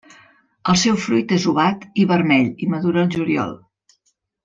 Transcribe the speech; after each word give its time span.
El 0.73 0.79
seu 0.83 0.95
fruit 1.03 1.35
és 1.37 1.45
ovat 1.53 1.85
i 2.05 2.07
vermell 2.15 2.53
i 2.67 2.71
madura 2.75 3.05
al 3.07 3.13
juliol. 3.19 3.57